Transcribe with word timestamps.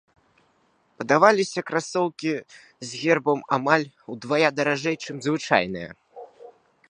Прадаваліся 0.99 1.61
красоўкі 1.67 2.31
з 2.91 3.03
гербам 3.03 3.39
амаль 3.59 3.87
удвая 4.15 4.49
даражэй, 4.61 4.95
чым 5.05 5.15
звычайныя. 5.27 5.89